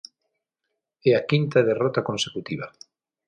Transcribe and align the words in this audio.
É 1.09 1.11
a 1.19 1.25
quinta 1.29 1.59
derrota 1.69 2.05
consecutiva. 2.09 2.67